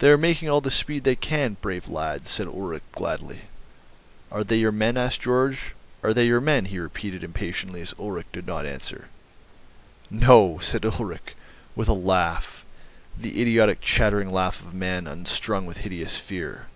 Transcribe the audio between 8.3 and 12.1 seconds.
did not answer. "No," said Ulrich with a